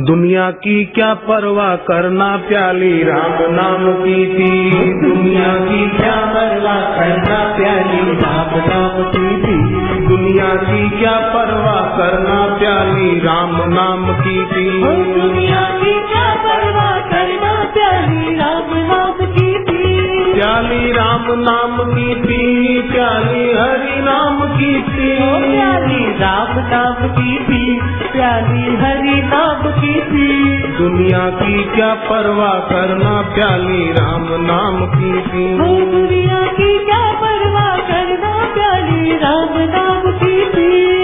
[0.00, 4.70] दुनिया की क्या परवाह करना प्याली राम नाम की थी?
[5.00, 9.56] दुनिया की क्या परवाह करना प्याली राम नाम की थी?
[10.06, 14.82] दुनिया की क्या परवाह करना प्याली राम नाम की थी?
[15.20, 15.79] दुनिया
[20.40, 22.36] प्याली राम नाम की थी
[22.82, 27.58] प्याली हरि नाम की थी ओ प्याली राम नाम की थी
[28.06, 30.28] प्याली हरि नाम की थी
[30.78, 37.76] दुनिया की क्या परवाह करना प्याली राम नाम की थी ओ दुनिया की क्या परवाह
[37.90, 40.99] करना प्याली राम नाम की थी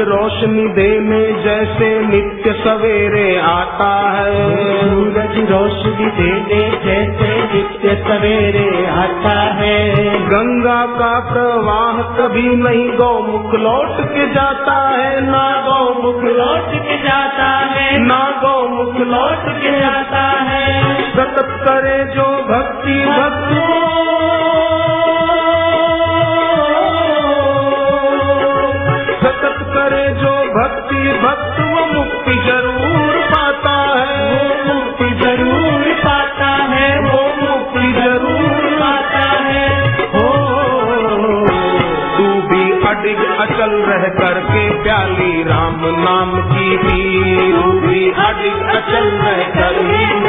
[0.00, 9.90] रोशनी देने जैसे नित्य सवेरे आता है। सूरज रोशनी देने जैसे नित्य सवेरे आता है।
[10.26, 17.50] गंगा का प्रवाह कभी नहीं गौमुख लौट के जाता है ना गौमुख लौट के जाता
[17.56, 24.39] है। ना गौमुख लौट के जाता है। सतत करे जो भक्ति। भक्ति
[45.44, 50.19] राम नाम की भी अडिग अचल मैं करके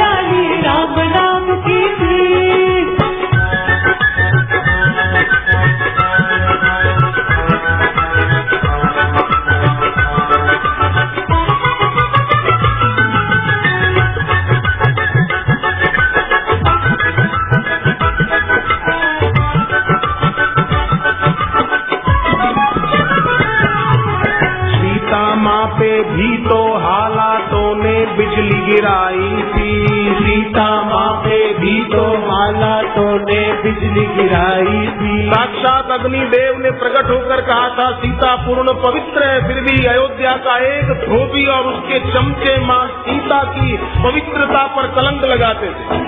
[25.72, 29.70] पे भी तो हालातों ने बिजली गिराई थी।
[30.14, 37.40] सीता माँ पे भी तो हालातों ने बिजली गिराई थी। साक्षात अग्निदेव ने प्रकट होकर
[37.40, 42.58] कहा था, सीता पूर्ण पवित्र है, फिर भी अयोध्या का एक धोबी और उसके चमचे
[42.66, 46.00] माँ सीता की पवित्रता पर कलंक लगाते थे।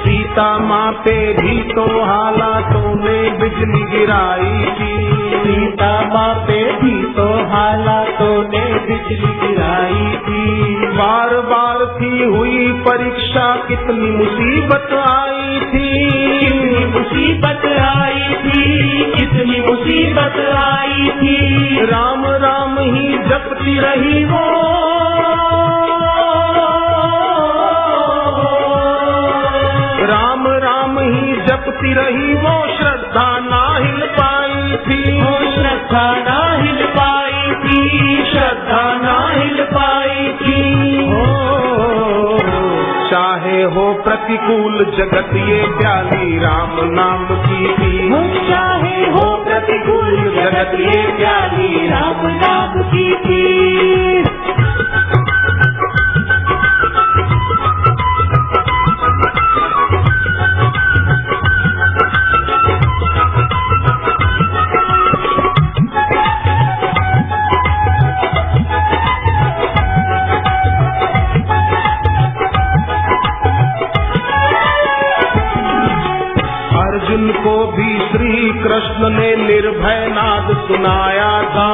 [0.00, 5.09] सीता माँ पे भी तो हालातों ने बिजली गिराई थी।
[5.40, 10.46] सीता माँ पे भी तो हालातों ने बिजली गिराई थी।
[10.86, 20.38] बार बार थी हुई परीक्षा कितनी मुसीबत आई थी। कितनी मुसीबत आई थी, कितनी मुसीबत
[20.56, 21.38] आई थी।
[21.86, 24.44] राम राम ही जपती रही वो।
[30.06, 34.06] राम राम ही जपती रही वो, श्रद्धा ना हिल
[34.70, 37.88] पाई थी। श्रद्धा ना हिल पाई थी
[38.24, 40.80] श्रद्धा ना हिल पाई थी।
[43.10, 48.08] चाहे हो प्रतिकूल जगत ये प्याली राम नाम की थी।
[48.52, 54.29] चाहे हो प्रतिकूल जगत ये प्याली राम नाम की थी।
[80.50, 81.68] नाद सुनाया था।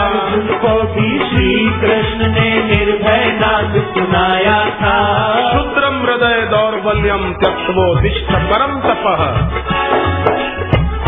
[0.00, 4.98] अर्जुन को भी श्री कृष्ण ने निर्भय नाद सुनाया था।
[5.52, 9.06] शुद्रम हृदय दौर्बल्यम त्यक्तवो दिष्ट परम तप।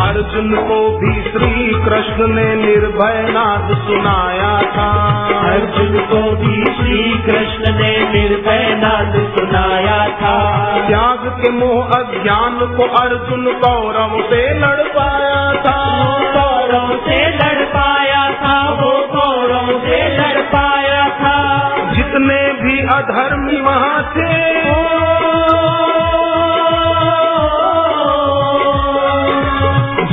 [0.01, 5.13] अर्जुन को भी श्री कृष्ण ने निर्भय नाद सुनाया था।
[5.51, 12.83] अर्जुन को भी श्री कृष्ण ने निर्भय नाद सुनाया था। त्याग के मोह अज्ञान को
[12.83, 16.12] अर्जुन कौरव से लड़ पाया था।
[22.13, 24.53] जितने भी अधर्मी वहाँ थे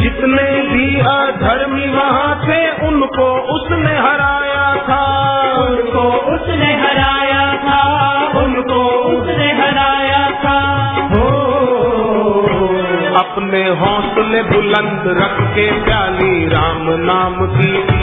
[0.01, 5.05] जितने भी अधर्मी वहाँ थे उनको उसने हराया था।
[5.63, 10.81] उनको उसने हराया था। उनको उसने हराया था।
[11.13, 11.29] हो।
[13.19, 17.98] अपने हौसले बुलंद रख के प्याली राम नाम की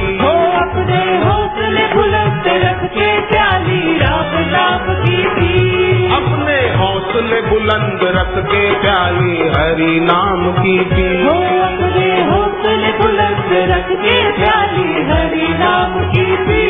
[7.17, 11.35] हौसले बुलंद रख के प्याली हरि नाम की पी हो
[11.67, 16.61] अपने हौसले बुलंद रख के प्याली हरि नाम की पी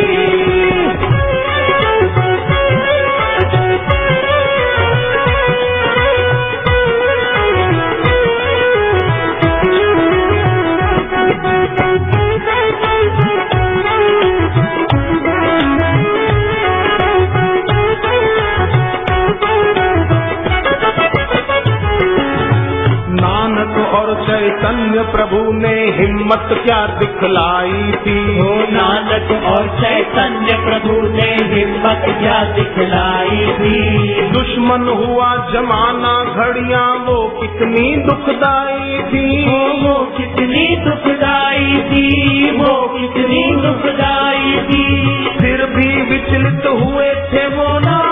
[25.16, 28.38] प्रभु ने हिम्मत क्या दिखलाई थी?
[28.38, 34.10] हो नानक और चैतन्य प्रभु ने हिम्मत क्या दिखलाई थी?
[34.30, 39.48] दुश्मन हुआ जमाना घड़िया वो कितनी दुखदाई थी?
[39.88, 45.06] वो कितनी दुखदाई थी वो कितनी दुखदाई थी?
[45.38, 48.05] फिर भी विचलित हुए थे वो ना?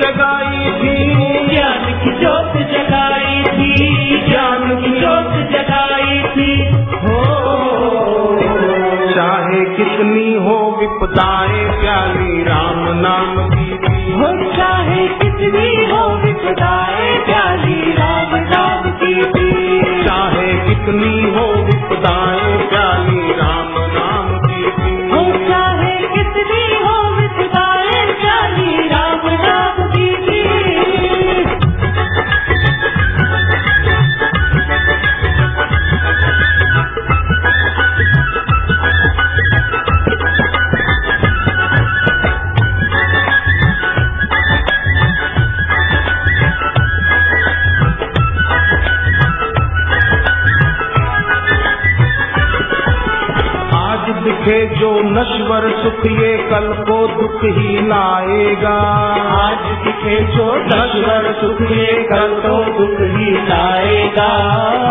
[0.00, 3.74] जगाई थी। ज्ञान की जोत जगाई थी।
[4.28, 6.52] ज्ञान की जोत जगाई थी।
[7.04, 7.40] हो।
[9.14, 13.70] चाहे कितनी हो विपदाएँ प्याली राम नाम की
[14.12, 19.14] हो चाहे कितनी हो विपदाएँ प्याली राम नाम की
[20.04, 22.19] चाहे कितनी हो विपदाएँ
[55.20, 58.76] नश्वर सुख ये कल को दुख ही लाएगा।
[59.32, 64.28] आज दिखे जो नश्वर सुख ये कल तो दुख ही लाएगा।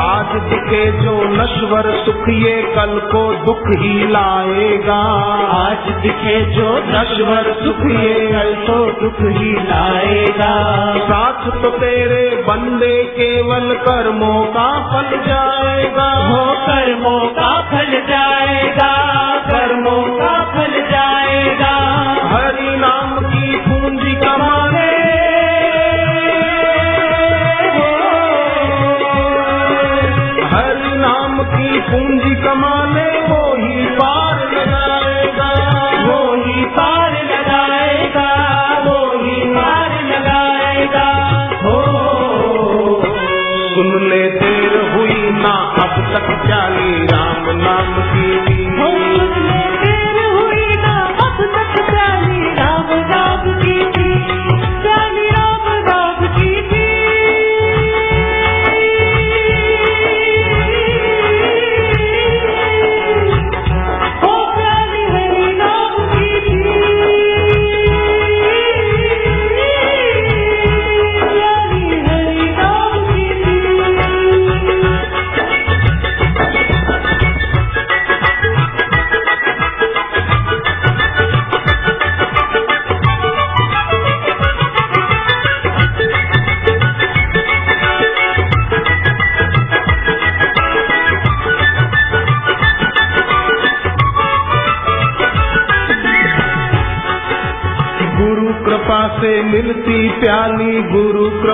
[0.02, 5.00] आज दिखे जो नश्वर सुख ये कल को दुख ही लाएगा।
[5.56, 10.54] आज दिखे जो नश्वर सुख ये कल तो दुख ही लाएगा।
[11.02, 19.09] साथ तो तेरे बंदे केवल कर्मों का फल जाएगा। हो कर्मों का फल जाएगा।
[31.90, 35.52] पूंजी कमाने, वो ही पार लगाएगा।
[36.08, 38.30] वो ही पार लगाएगा,
[38.86, 41.10] वो ही पार लगाएगा।
[41.64, 41.82] हो।
[43.76, 48.59] सुन ले देर हुई ना, अब तक चाली राम नाम की।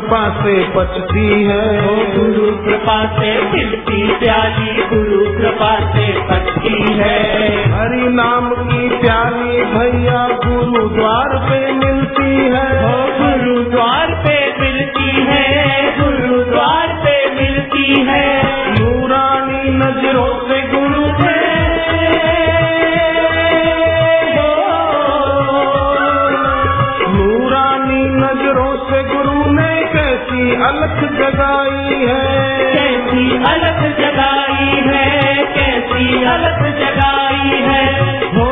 [0.06, 7.20] कृपा से बचती है। ओ गुरु कृपा से मिलती प्याली गुरु कृपा से पचती है।
[7.72, 14.45] हरि नाम की प्याली भैया गुरु द्वार पे मिलती है। ओ गुरुद्वार पे
[30.46, 37.86] कैसी अलख जगाई है। कैसी अलग जगाई है कैसी अलग जगाई है।
[38.36, 38.50] हो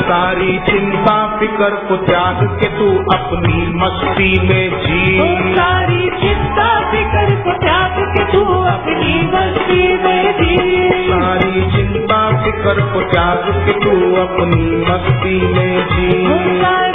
[0.00, 5.18] सारी चिंता फिकर को त्याग के तू अपनी मस्ती में जी।
[5.54, 10.56] सारी चिंता फिकर को त्याग के तू अपनी मस्ती में जी।
[11.12, 16.91] सारी चिंता फिकर को त्याग के तू अपनी मस्ती में जी।